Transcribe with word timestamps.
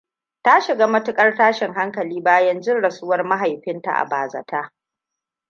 Ta 0.43 0.59
shiga 0.59 0.87
matuƙar 0.87 1.35
tashin 1.37 1.73
hankali 1.73 2.21
bayan 2.21 2.61
jin 2.61 2.81
rasuwar 2.81 3.23
mahaifinta 3.23 3.93
a 3.93 4.05
ba-za-ta. 4.05 4.73